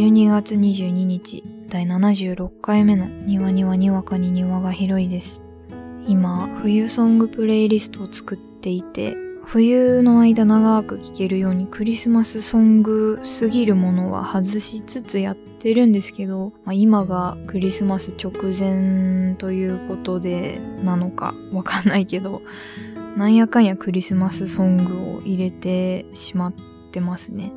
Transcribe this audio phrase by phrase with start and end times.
[0.00, 5.42] 12月22日第76回目の庭にはにわかに庭が広いです。
[6.06, 22.40] 今冬ソングプレイリストを作っていて冬の間長く聴けるようにクリスマスソングすぎるものは外しつつやってるんですけど、まあ、今がクリスマス直前ということでなのかわかんないけど
[23.18, 26.54] なんやかんやクリスマスソングを入れてしまっ
[26.90, 27.52] てますね。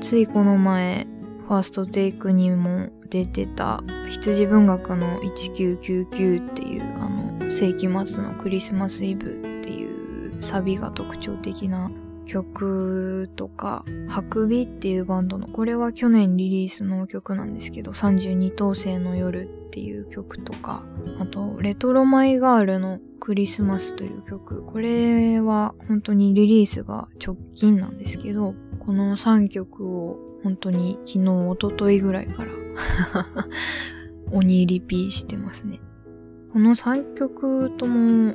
[0.00, 1.08] ついこの前
[1.48, 11.90] ファーストテイクにも出てた羊文学の1999っていうあの世紀末のクリスマスイブっていうサビが特徴的な
[12.26, 19.48] 曲とか、ハクビっていうバンドの、これは去年リリースの曲なんですけど、32等星の夜
[19.78, 20.82] っていう曲とか、
[21.20, 32.48] あと、レトロマイガールのクリスマスという曲、これは本当にリリースが直近なんですけど、この3曲を本当に昨日、おとといぐらいから
[34.36, 35.80] 鬼リピしてますね。
[36.52, 38.34] この3曲とも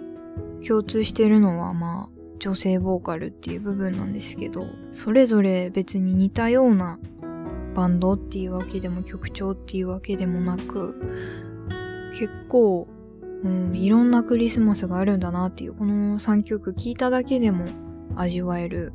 [0.66, 7.00] 共通してるのはまあ女性ボーカルっていう部分なんですけど、それぞれ別に似たような
[7.74, 11.00] バンドっていうわけでも曲調っていうわけでもなく、
[12.12, 12.88] 結構、
[13.44, 17.66] うん、いろんなクリスマスがあるんだなっていう、この3曲聴いただけでも
[18.16, 18.94] 味わえる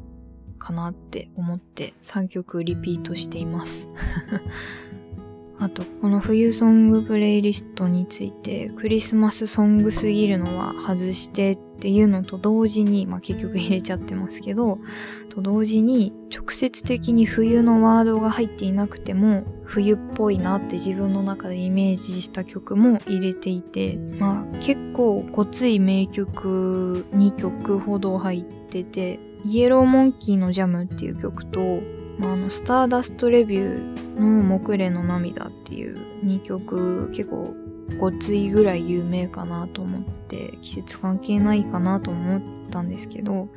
[0.59, 3.89] かなって思って3曲リピートしています。
[5.61, 14.79] あと、この冬ソングプレイリストについて、クリスマスソングすぎるのは外してっていうのと同時に、まあ結局入れちゃってますけど、
[15.29, 31.61] と同時に直接的に冬のワードが入っていなくても、冬っぽいなって自分の中でイメージした曲も入れていて、まあ結構ごつい名曲2曲ほど入ってて、イエローモンキーのジャムっていう曲と、
[32.19, 37.55] まあ、あの、スターダストレビューの木蓮の涙っていう2曲結構
[37.97, 43.49] ごついぐらい有名かなと思って季節関係ないかなと思ったんですけど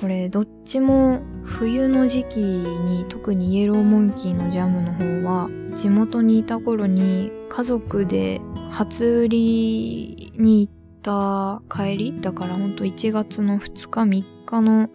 [0.00, 8.40] これどっちも冬の時期に特にイエローモンキーのジャムの方は地元にいた頃に家族で
[8.70, 10.72] 初売りに行っ
[11.02, 14.90] た帰りだからほんと1月の2日3日の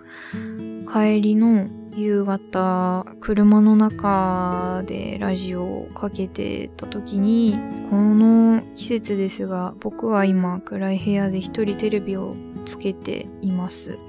[0.91, 7.57] 帰りの夕方車の中でラジオをかけてた時に
[7.89, 13.99] この季節ですが僕は今暗い部屋で一人テレビをつけています。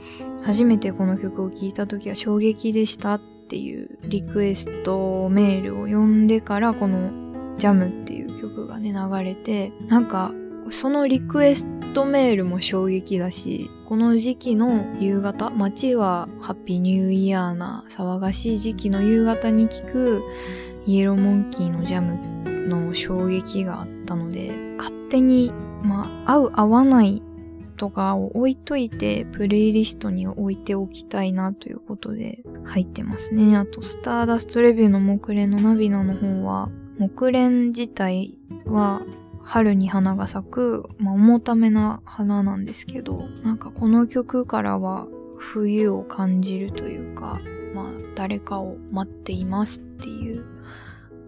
[0.43, 10.33] 初めてこの曲を聴いた時は衝撃でしたっていうリクエストメールを読んでからこのジャムっていう曲がね流れてなんか
[10.71, 20.23] そのリクエストメールも衝撃だし、この時期の夕方、街はハッピーニューイヤーな騒がしい時期の夕方に聞く
[20.87, 25.53] イエローモンキーのジャムの衝撃があったので、勝手に、
[25.85, 27.23] まあ、合う合わない
[27.77, 33.57] とかを置いといて、プレイリストに置いておきたいなということで入ってますね。
[33.57, 39.03] あと、スターダストレビューの木蓮のナビナの方は、木蓮自体は
[39.45, 45.07] 春に花が咲く、まあ、重ためな花なんですけど、なんかこの曲からは
[45.37, 47.39] 冬を感じるというか、
[47.75, 47.85] まあ、
[48.15, 50.45] 誰かを待っていますっていう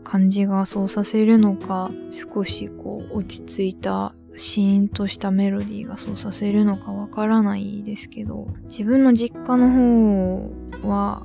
[0.02, 11.22] 感じがそうさせるのか、少しこう落ち着いたシーンとしたメロディーがそうさせるのかわからないですけど、自分の実家の方は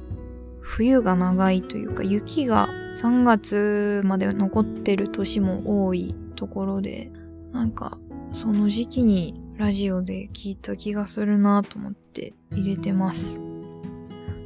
[0.59, 7.11] 冬が長いというか雪が3月まで残ってる年も多いところで、
[7.53, 7.99] なんか、
[8.31, 13.39] その時期にラジオで聞いた気がするなと思って入れてます。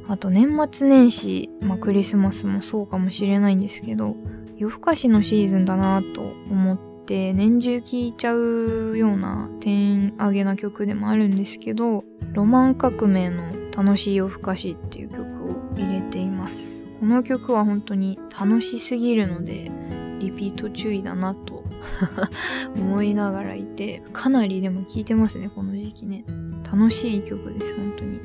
[0.06, 4.14] あと年末年始、まあクリスマスもそうかもしれないんですけど、
[4.58, 6.20] 夜更かしのシーズンだなと
[6.50, 13.42] 思って年中聴いちゃうような点上げな曲でもあるんですけど、ロマン革命の
[13.74, 16.86] 楽しい夜更かしっていう曲を入れています。
[17.00, 19.70] この曲は本当に楽しすぎるので、
[20.18, 21.64] リピート注意だなと
[22.76, 26.24] 思いながらいて、かなりでも聴いてますね、この時期ね。
[26.70, 28.20] 楽しい曲です、本当に。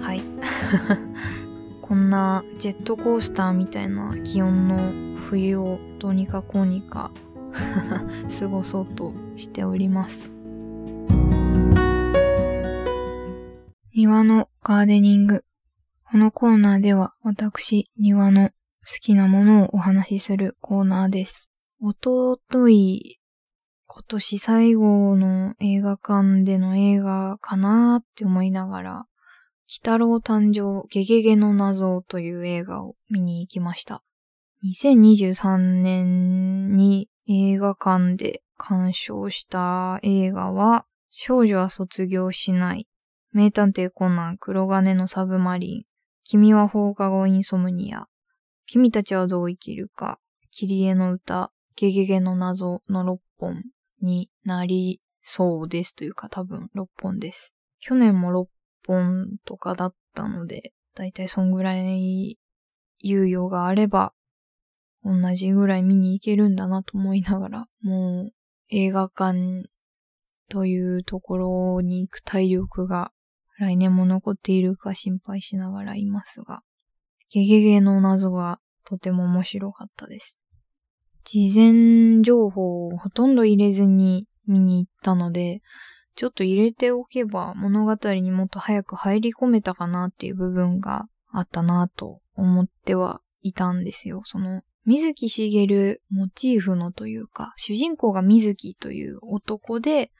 [0.00, 0.22] はい。
[1.82, 7.10] こんなジェットコースターみたいな気温の冬をどうにかこうにか
[8.38, 10.32] 過ごそうとしております。
[13.92, 15.44] 庭のガーデニング。
[16.10, 18.50] このコーナーでは私、庭の
[18.86, 21.52] 好きなものをお話しするコーナーです。
[21.82, 23.18] おととい、
[23.86, 29.06] 今年最後の映画館での映画かなーって思いながら、鬼
[29.82, 34.02] 太郎誕生ゲゲゲの謎という映画を見に行きました。
[34.64, 42.86] 2023年に映画館で鑑賞した映画は、少女は卒業しない、
[43.32, 45.82] 名探偵コナン黒金のサブマリン、
[46.24, 48.06] 君は放課後インソムニア、
[48.72, 50.20] 君たちはどう生きるか、
[50.52, 53.64] キリエの歌、ゲゲゲの謎の6本
[54.00, 57.52] になりそうですというか多分6本です。
[57.80, 58.46] 去年も6
[58.86, 62.38] 本とかだったので、だいたいそんぐらい
[63.02, 64.12] 猶予があれば
[65.02, 68.32] 同じぐらい見に行けるんだなと思いながら、もう
[68.68, 69.68] 映画館
[70.48, 73.10] というところに行く体力が
[73.58, 76.62] 来年も残っているか心配しながらいますが、
[77.32, 80.40] ゲゲゲの謎はとても面白かったです。
[81.24, 85.62] 事前情報をほとんど入れずに見に行ったので、
[86.16, 94.22] ちょっと入れておけば物語にもっと早く入り込めたかなっていう部分があったなと思ってはいたんですよ。
[94.24, 100.10] その水木しげるモチーフのというか、主人公が水木という男で、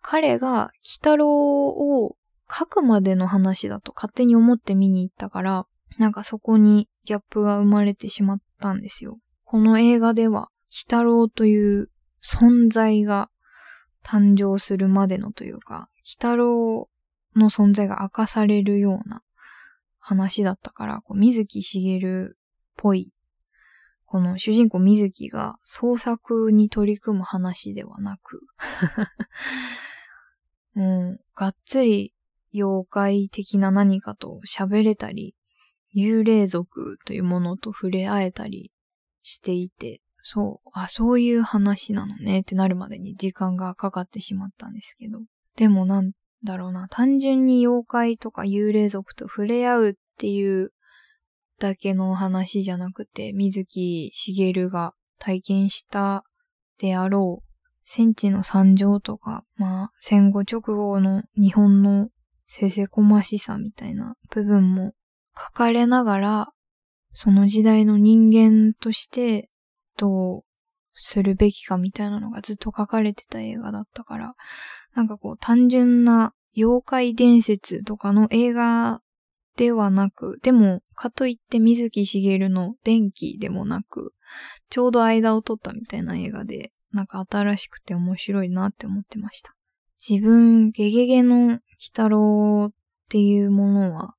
[0.00, 2.16] 彼が鬼太郎を
[2.50, 5.66] 書くまでの話だと勝手に思って見に行ったから、
[5.98, 9.18] なんかそこにギャップが生まれてしまったんですよ。
[9.44, 11.90] この映画では、鬼太郎という
[12.22, 13.30] 存在が
[14.04, 16.88] 誕生するまでのというか、鬼太郎
[17.34, 19.22] の存在が明かされるような
[19.98, 22.38] 話だったから、こう水木しげるっ
[22.76, 23.12] ぽい
[24.10, 28.40] この主人公水木が創作に取り組む話ではなく
[30.72, 32.14] もう、がっつり
[32.54, 35.34] 妖怪的な何かと喋れたり、
[35.98, 38.72] 幽霊族というものと触れ合えたり
[39.22, 45.20] していて、そう、あ、そういう話なのねってなるまでに時間がかかってしまったんですけど。
[45.56, 46.12] でもなん
[46.44, 50.72] だろうな、単純に妖怪とか幽霊族と触れ合うっていう
[51.58, 56.24] だけの話じゃなくて、水木しげるが体験した
[56.78, 57.48] であろう、
[57.82, 62.10] 戦地の惨状とか、まあ、戦後直後の日本の
[62.44, 64.92] せせこましさみたいな部分も
[65.38, 66.48] 書かれながら、
[67.12, 69.48] その時代の人間として
[69.96, 70.44] どう
[70.92, 74.34] するべきかみたいなのがずっと書かれてた映画だったから、
[74.94, 79.00] なんかこう単純な妖怪伝説とかの映画
[79.56, 84.14] ではなく、でも、かといって水木しげるの電気でもなく、
[84.70, 89.54] ちょうど間を取ったみたいな映画で、なんか新しくて面白いなって思ってました。
[90.08, 91.60] 自分、ゲゲゲの鬼
[91.92, 92.74] 太郎っ
[93.08, 94.14] ていうものは、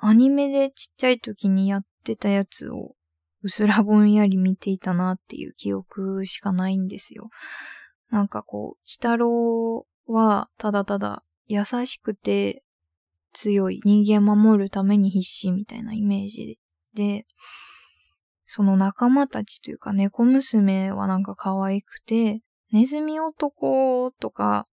[0.00, 2.94] アニメでちっちゃい時にやってたやつを、
[3.42, 7.30] うすらぼんやり見ていたなっていう記憶しかないんですよ。
[8.10, 12.62] なんかこう、鬼太郎はただただ優しくて
[13.32, 16.58] 強い、人間守るために必死みたいなイメージ
[16.94, 17.26] で、
[18.46, 22.40] その仲間たちというか猫娘はなんか可愛くて、
[22.72, 24.66] ネズミ男とか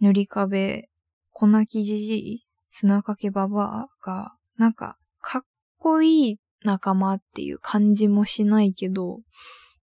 [0.00, 0.88] 塗り壁、
[1.30, 5.42] 粉木じじい、砂かけばばが、なんかかっ
[5.78, 9.18] こいい仲間っていう感じもしないけど、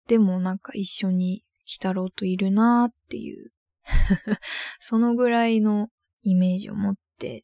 [0.07, 3.51] でもなんか一緒に鬼太郎といるなーっていう
[4.79, 5.89] そのぐらいの
[6.21, 7.43] イメージを持って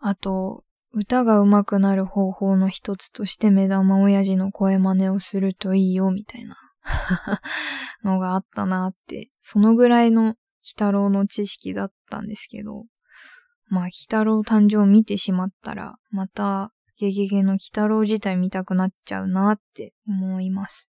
[0.00, 6.58] あと、歌が上手くなる方法の一つとして目玉親父の声真似をするといいよ、みたいな
[8.04, 10.36] のがあったなって、そのぐらいの鬼
[10.72, 12.84] 太郎の知識だったんですけど、
[13.68, 20.90] まあ、鬼太郎誕生を見てしまったら、また、ゲゲゲの鬼太郎自体見たくなっちゃうなって思います。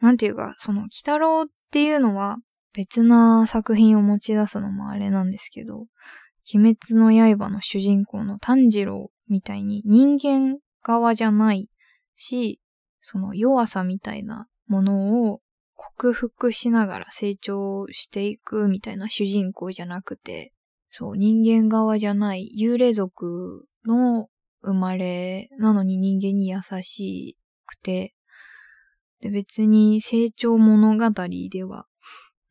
[0.00, 2.38] なんていうか、その鬼太郎っていうのは
[2.72, 5.86] 別な作品を持ち出すのもあれなんですけど、
[6.54, 11.68] 鬼滅の刃の主人公の炭治郎みたいに人間側じゃない
[12.16, 12.60] し、
[13.00, 15.40] その弱さみたいなものを
[15.74, 20.52] 克服しながら成長していくみたいな主人公じゃなくて、
[20.90, 24.28] そう、人間側じゃない幽霊族の
[24.62, 28.14] 生まれなのに人間に優しくて、
[29.20, 31.86] で別に成長物語では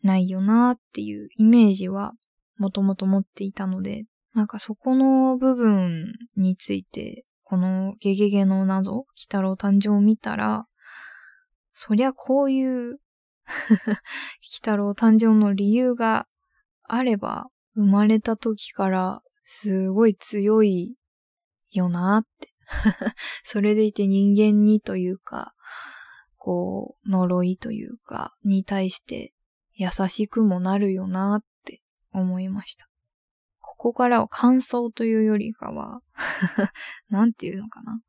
[0.03, 2.13] ないよなっていうイメージは
[2.57, 10.65] もともと持っていたので、なんかそこの部分について、このゲゲゲの謎、鬼太郎誕生を見たら、
[11.73, 12.99] そりゃこういう 鬼
[14.55, 16.27] 太郎誕生の理由が
[16.83, 20.95] あれば、生まれた時からすごい強い
[21.71, 22.53] よなって
[23.43, 25.53] それでいて人間にというか、
[26.38, 29.33] こう、呪いというか、に対して
[29.74, 31.81] 優しくもなるよなって
[32.12, 32.88] 思いました。
[33.59, 36.01] ここからは感想というよりかは
[37.09, 38.01] なんていうのかな。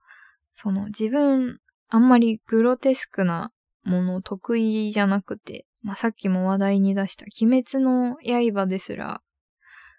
[0.52, 3.52] その自分、あんまりグロテスクな
[3.84, 8.16] もの得意じゃなくて、まあ、さっきも話題に出した鬼滅の
[8.52, 9.22] 刃ですら、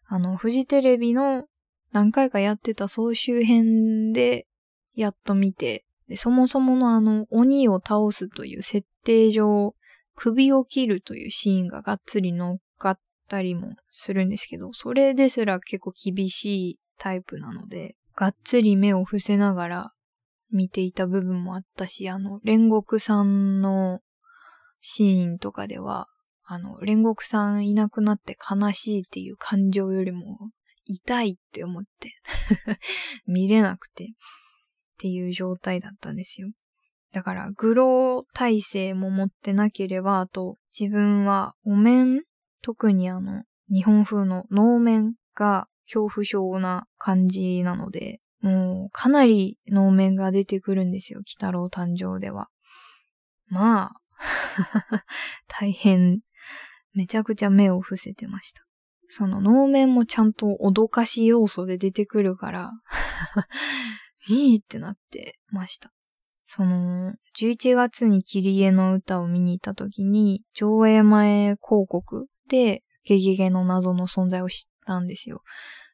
[0.06, 1.46] あの、フジテレビの
[1.92, 4.48] 何回かやってた総集編で
[4.94, 9.76] やっと見て、でそもそものあの、鬼を倒すという設定上、
[10.16, 19.92] 首を切るというシーンががっつり乗っかったりもするんですけど、それですら結構厳しいタイプなので、がっつり目を伏せながら
[20.52, 24.02] 見ていた部分もあったし、あの、煉獄さんの
[24.82, 26.08] シーンとかでは、
[26.46, 30.50] あの、煉獄さんいなくなって悲しいっていう感情よりも、
[30.90, 32.16] 痛いって思って
[33.28, 34.08] 見れなくてっ
[34.98, 36.52] ていう状態だったんですよ。
[37.12, 42.24] だから、グロー体制も持ってなければ、あと、自分はお面、
[42.62, 52.50] 特にあの、日本風の能面が恐怖症な感じなので、もうかなり能面が出てくるんですよ、鬼太郎誕生では。
[53.48, 53.92] まあ、
[55.48, 56.22] 大変、
[56.94, 58.69] めちゃくちゃ目を伏せてました。
[59.10, 62.72] その能面もちゃんと脅かし要素で出てくるから
[64.30, 65.92] いいってなってました。
[66.46, 75.42] その、11月にキリエの歌を見に行った時に、上映前広告で、ゲゲゲの謎の存在を知ったんですよ。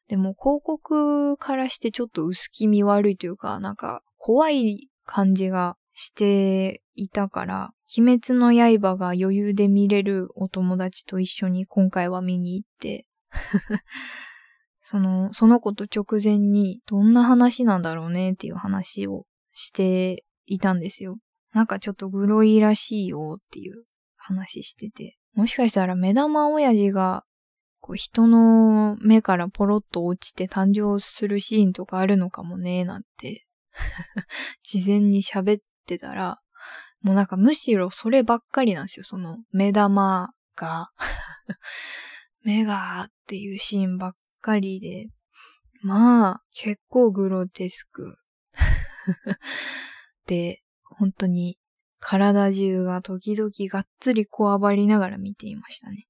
[0.08, 13.06] でも広告からしてちょっと薄気味悪いというか、なんか怖い感じがしていたから、鬼滅の刃が余裕で見れるお友達と一緒に今回は見に行って、
[14.80, 21.18] その、その子と直前にどんな話なんだろうねっていう話をしていたんですよ。
[21.52, 23.84] なんかちょっとグロいらしいよっていう
[24.16, 25.16] 話してて。
[25.34, 27.22] もしかしたら目玉親父が
[27.80, 33.46] こう人の目からポロッと落ちて誕生するシーンとかあるのかもね、なんて
[34.62, 36.40] 事前に喋ってたら、
[37.06, 39.04] もうなんかむしろそればっかりなんですよ。
[39.04, 40.90] その目玉が
[42.42, 45.06] 目がっていうシーンばっかりで。
[45.82, 48.16] まあ、結構グロテスク
[50.26, 51.58] で、本当に
[52.00, 56.08] 体中が時々がっつりこわばりながら見ていましたね。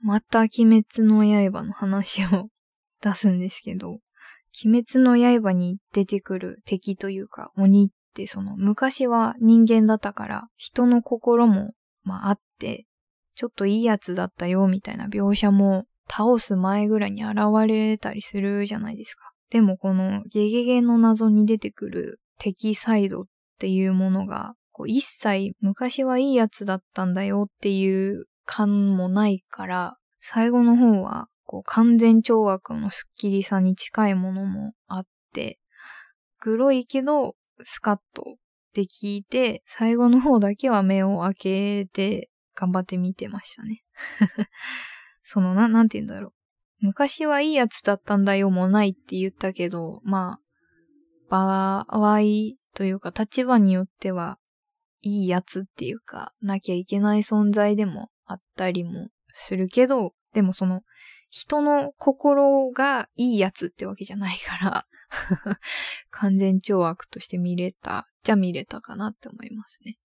[0.00, 2.50] また鬼滅の刃の話を
[3.00, 4.00] 出すんですけど、
[4.64, 11.72] 鬼滅の刃に出てくる敵というか鬼っその昔は人間だったから人の心も
[12.04, 12.86] まああって、
[13.34, 19.32] ちょっといいやつだったよみたいな描写も倒す前ぐらいに現れたりするじゃないですか。
[19.50, 23.24] でもこのゲゲゲの謎に出てくる敵サイドっ
[23.58, 35.58] ていうものが、こう一切昔はいいやつだったんだよっていう感もないから、最後の方は、こう完全懲悪のスッキリさに近いものもあって、
[36.38, 38.36] 黒いけどスカッと
[38.74, 43.82] できて、最後の方だけは目を開けて頑張って見てましたね。
[45.22, 46.32] そのな、なんて言うんだろう。
[46.80, 50.38] 昔はいいやつだったんだよもないって言ったけど、ま
[51.30, 52.20] あ、場合
[52.74, 54.38] というか立場によっては
[55.00, 60.82] いいやつっていうか、なきゃいけない存在でもあったりもするけど、でもその
[61.30, 64.86] 人の心がいいやつってわけじゃないから
[66.10, 69.98] 完全懲悪として見れた、じゃ見れたかなって思いますね。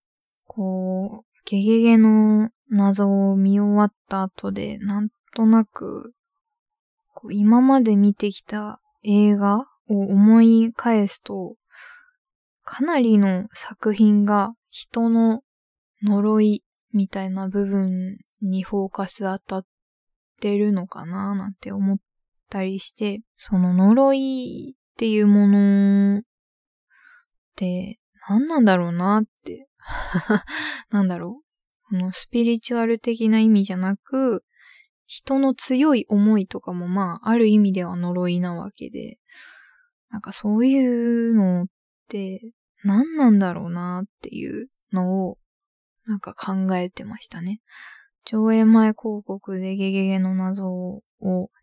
[0.46, 6.14] こう、ゲゲゲの謎を見終わった後で、なんとなく、
[7.14, 11.56] こう今まで見てきた映画を思い返すと、
[12.62, 15.42] かなりの作品が人の
[16.02, 19.66] 呪いみたいな部分にフォーカス当たっ
[20.40, 21.98] てるのかななんて思っ
[22.48, 26.22] たりして、その呪いっていうものっ
[27.56, 29.66] て何なんだろうなって。
[30.90, 31.88] なんだろう。
[31.88, 34.44] このスピリチュアル的な意味じゃなく、
[35.06, 39.16] 人の強い思いとかもまあ、ある意味では呪いなわけで、
[40.10, 40.78] なんかそうい
[41.30, 41.66] うのっ
[42.08, 42.52] て、
[42.84, 45.38] 何なんだろうなっていうのを、
[46.04, 47.62] なんか考えてましたね。
[48.26, 51.02] 上映前広告でゲゲゲの謎を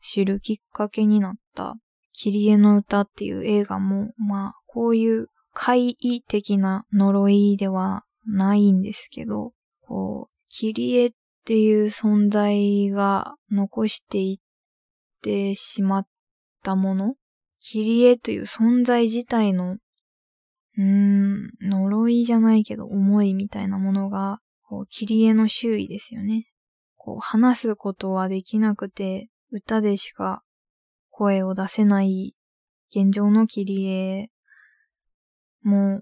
[0.02, 1.76] 知るきっかけになった、
[2.20, 9.54] キリエの歌っていう映画も、まあ、こういう怪異的な呪いではないんですけど、
[9.86, 11.12] こう、キリエっ
[11.46, 16.08] ていう存在が残していってしまっ
[16.64, 17.14] たもの、
[17.60, 26.48] キリエという存在自体のうーん、呪いじゃないけど思いみたいなものが、こう、切り絵の周囲ですよね。
[26.96, 30.42] こう、話すことはできなくて、歌でしか
[31.18, 32.36] 声を出せない
[32.96, 34.30] 現状の切り絵
[35.64, 36.02] も、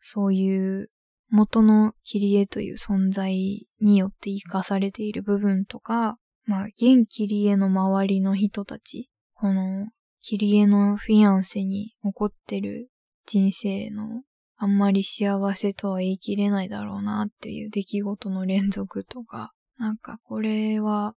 [0.00, 0.90] そういう
[1.28, 9.88] 元の切り絵という存在によって生かされている部分とか、まあ、現切り絵の周りの人たち、この
[10.22, 12.88] 切り絵のフィアンセに起こってる
[13.26, 14.22] 人生の
[14.56, 21.14] あんまり幸せとは言い切れないだろうなっていう出来事の連続とか、なんかこれは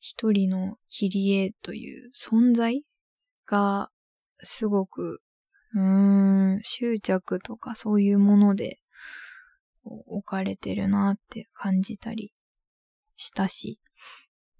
[0.00, 2.82] 一人の切り絵という存在
[3.46, 3.90] が
[4.38, 5.20] すごく、
[5.74, 8.78] うーん、執着とかそういうもので
[9.84, 12.32] 置かれてるなって感じたり
[13.16, 13.78] したし、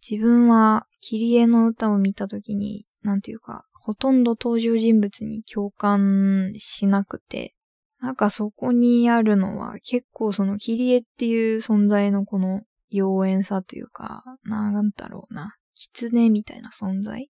[0.09, 7.55] 自分は切り絵の歌を見たときに、なんていうか、ほとんど登場人物に共感しなくて、
[8.01, 17.31] なんかそこにあるのは結構その切り絵っていう存在のこの妖艶さというか、なんだろうな、狐みたいな存在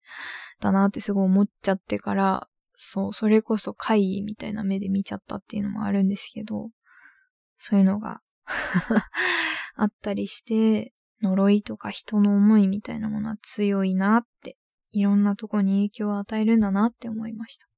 [0.60, 6.70] だなってすごい思っちゃってから、そう、それこそ怪異みたいな目で見ちゃったっていうのもあるんですけど、
[7.56, 8.20] そういうのが
[9.76, 10.92] あったりして、
[11.22, 14.56] 呪いとか人の思いみたいなものは強いなって、
[14.90, 17.68] いろんなとこに影響を与えるんだなって思いました。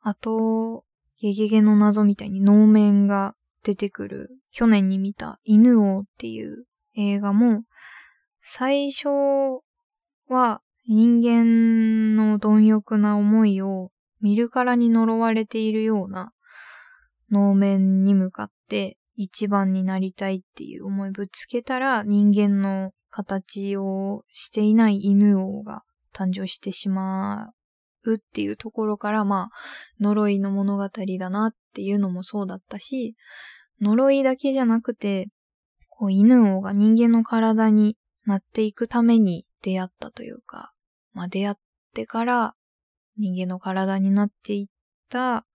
[0.00, 0.84] あと、
[1.18, 6.66] ゲゲゲの謎みたいに能面が出てくる、去年に見た犬王っていう
[6.96, 7.64] 映画も、
[8.40, 9.08] 最初
[10.28, 16.32] は人間の貪欲な思いを見るからに呪われているような
[17.30, 25.82] 能面に向かって一番になりたいっていう思いぶつけたら人間の形をしていない犬王が
[26.12, 27.50] 誕生してしま
[28.04, 29.48] うっていうところから、まあ、
[30.00, 33.14] 呪いの物語だなっていうのもそうだったし、
[33.80, 35.28] 呪いだけじゃなくて、
[35.96, 37.96] こう犬王が人間の体に
[38.26, 40.72] なっていくために出会ったというか、
[41.12, 41.56] まあ出会っ
[41.94, 42.54] てから
[43.16, 44.66] 人間の体になっていっ
[45.08, 45.46] た、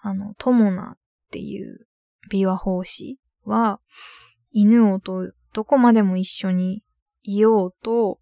[0.00, 0.98] あの、トモナっ
[1.30, 1.86] ていう
[2.30, 3.80] 琵琶法師は、
[4.52, 6.82] 犬王とどこまでも一緒に
[7.22, 8.20] いようと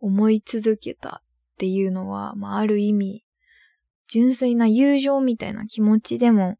[0.00, 3.24] 思い続けたっていうのは、まあ、ある意味、
[4.08, 6.56] 純粋な友情みたいな気持ちでも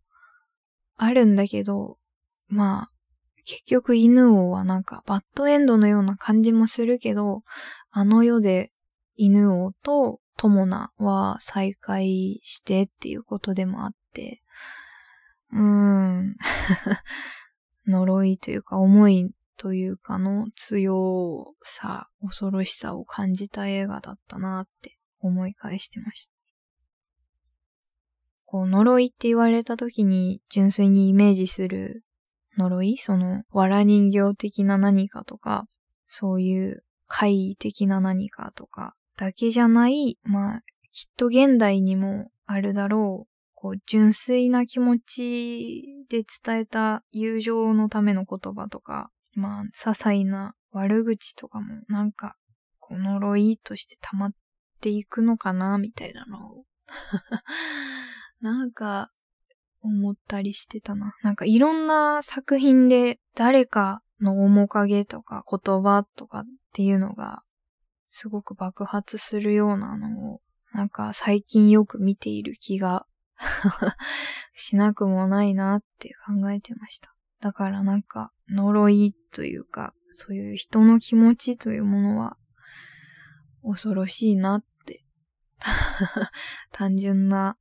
[0.97, 1.99] あるんだけど、
[2.49, 2.90] まあ、
[3.44, 7.42] 結局犬王はなんかバッドエンドのような感じもするけど、
[7.90, 8.72] あの世で
[9.16, 14.42] 犬王と友ナは再会してっていうことでもあって、
[15.53, 16.37] うーん、
[17.87, 26.33] 呪いというか思いというかの強さ、恐ろしさを感じた映画だったなって思い返してました。
[28.46, 32.03] こう、呪いって言われた時に純粋にイメージする
[32.57, 32.97] 呪い？
[32.99, 35.67] その、藁人形的な何かとか、
[36.07, 40.61] そういう怪異的な何かとか、だけじゃない、まあ、
[40.93, 52.37] きっと現代にもあるだろう、こう、純粋な気持ちで伝えた友情のための言葉とか、まあ、些細な悪口とかもなんか、
[52.79, 54.33] この呪いとして溜まっ
[54.81, 56.65] ていくのかな、みたいなのを。
[58.41, 59.11] なんか、
[59.83, 61.14] 思ったりしてたな。
[61.23, 67.43] なんかいろんな作品で誰かの面影とか言葉とかっていうのが
[68.07, 70.40] すごく爆発するようなのを
[70.73, 73.07] なんか最近よく見ている気が
[74.55, 77.14] しなくもないなって考えてました。
[77.40, 82.37] だからなんか呪いというか、そういう人の気持ちというものは
[83.62, 85.05] 恐ろしいなって
[86.73, 87.57] 単純な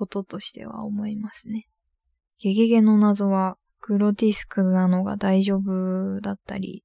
[0.00, 1.68] こととしては思いますね。
[2.38, 6.84] ゲゲゲの謎はグロティスクなのが大丈夫だったり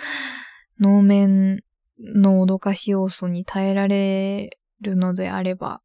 [0.78, 1.62] 能面
[1.98, 5.80] の脅かし要素に耐えられるのであれば、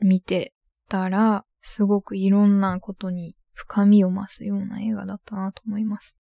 [0.00, 0.54] 見て
[0.88, 6.18] たら、すごくいろんなことに深みを増すような映画だったなと思います。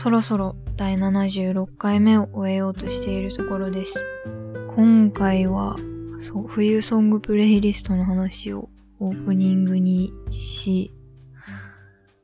[0.00, 4.02] そろそろ第76回目を終えようとしているところです。
[4.74, 5.76] 今回は、
[6.22, 10.94] そう、冬ソングプレイリストの話をオープニングにし、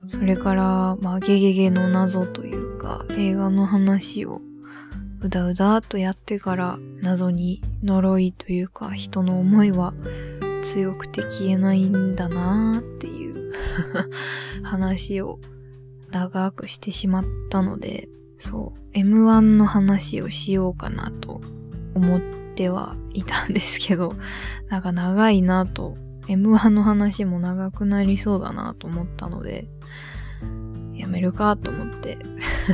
[0.09, 4.41] それから、まあ、ゲゲゲの謎というか、映画の話を
[5.21, 9.93] うだうだとやってから謎に呪いというか人の思いは
[10.63, 13.53] 強くて消えないんだなーっていう
[14.65, 15.39] 話を
[16.17, 21.43] 長くしてしまったので、そう、M1 の話をしようかなと
[21.95, 22.21] 思っ
[22.55, 24.15] てはいたんですけど、
[24.71, 29.69] なんか長いなと、M1 の話も長くなりそうだなと思ったので、
[30.95, 32.17] やめるかと思って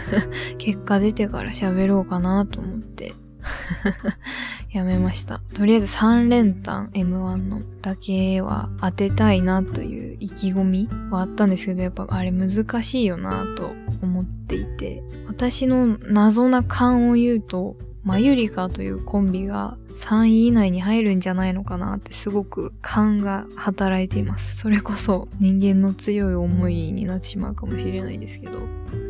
[0.59, 3.13] 結果出てから喋ろうかなと思って。
[4.73, 5.41] やめました。
[5.55, 24.57] とりあえず3連単 M1 のだけは当てたいなという意気込みはあったんですけど、やっぱあれ難しいよなと思っていて、私の謎な勘を言うと、マユリカというコンビが3位以内に入るんじゃないのかなってすごく勘が働いています。
[24.57, 28.61] それこそ人間の強い思いになってしまうかもしれないですけど。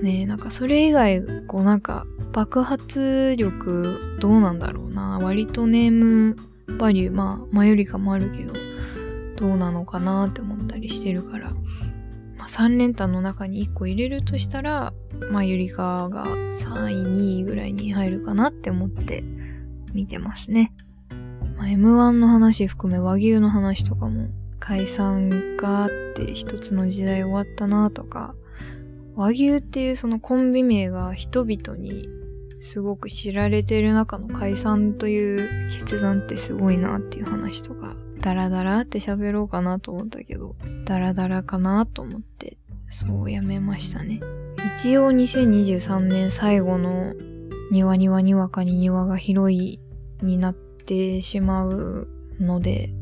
[0.02, 5.18] ねえ、なんかそれ以外、こうなんか爆発力どうなんだろうな。
[5.20, 6.36] 割とネーム
[6.78, 8.52] バリュー、まあ、マユリカもあるけど、
[9.36, 11.52] どうなのかなって思ったりしてるから、
[12.42, 14.92] まあ、3連単の中に1個入れるとしたら、
[15.30, 19.22] まあ、ゆりかが3位、2位ぐらいに入るかなって思って
[19.92, 20.72] 見てますね。
[21.56, 24.28] まあ、M1 の話含め和牛の話とかも
[24.58, 28.34] 解散があって一つの時代終わったなとか、
[29.14, 32.08] 和牛っていうそのコンビ名が人々に
[32.58, 42.56] すごく知られてる中の解散という決断ってすごいなっていう話とか、ダラダラって喋ろうかなと思ったけど、ダラダラかなと思って、
[42.88, 44.20] そうやめましたね。
[44.76, 47.14] 一応2023年最後の
[47.72, 49.80] 庭庭にわかに庭が広い
[50.22, 52.08] になってしまう
[52.38, 52.94] ので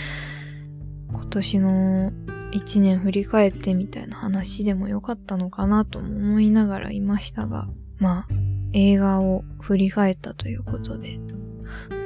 [1.12, 2.12] 今年の
[2.52, 7.68] 一年振り返ってみたいな話でもよかったのかなとも思いながらいましたが、
[7.98, 8.28] まあ
[8.72, 11.18] 映画を振り返ったということで、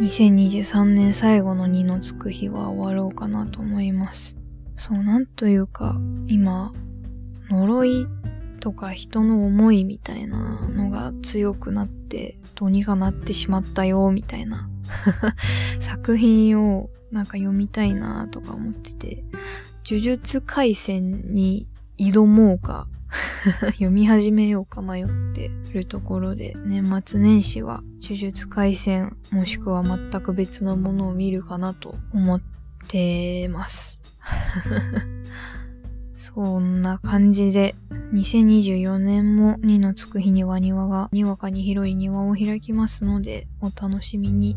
[0.00, 4.36] 2023年最後の2のつく日は終わろうかなと思います。
[4.76, 5.96] そう、なんというか、
[6.28, 6.72] 今、
[7.50, 8.06] 呪い
[8.60, 14.68] とか人の思いみたいなのが強くなってどうにかなってしまったよみたいな
[15.78, 19.24] 作品をなんか読みたいなとか思ってて
[19.84, 22.88] 呪術廻戦に挑もうか
[23.74, 32.42] 読み始めようか迷ってるところで年末年始は呪術廻戦もしくは全く別のものを見るかなと思っ
[32.88, 34.00] てます
[36.36, 37.74] そんな感じで、
[38.12, 44.54] 2024年も2のつく日には庭が、にわかに広い庭を開きますので、お楽しみに。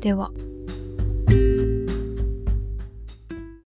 [0.00, 0.30] では。